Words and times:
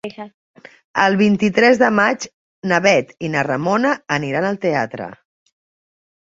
El 1.01 1.17
vint-i-tres 1.19 1.81
de 1.81 1.89
maig 1.97 2.25
na 2.71 2.79
Bet 2.87 3.13
i 3.27 3.31
na 3.35 3.45
Ramona 3.49 3.93
aniran 4.19 4.49
al 4.49 4.59
teatre. 4.65 5.11